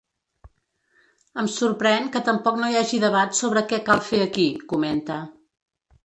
Em 1.41 1.49
sorprèn 1.55 2.07
que 2.15 2.21
tampoc 2.29 2.57
no 2.61 2.69
hi 2.71 2.77
hagi 2.79 2.99
debat 3.03 3.37
sobre 3.41 3.63
què 3.73 3.79
cal 3.91 4.01
fer 4.09 4.23
aquí, 4.23 4.47
comenta. 4.73 5.19